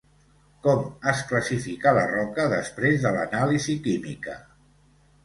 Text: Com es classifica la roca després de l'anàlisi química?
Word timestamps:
Com 0.67 0.79
es 1.11 1.19
classifica 1.31 1.93
la 1.97 2.05
roca 2.13 2.45
després 2.53 3.05
de 3.05 3.13
l'anàlisi 3.19 3.77
química? 3.89 4.35